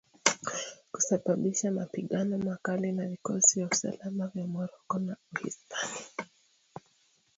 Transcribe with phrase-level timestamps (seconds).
[0.91, 6.05] kusababisha mapigano makali na vikosi vya usalama vya Morocco na Uhispania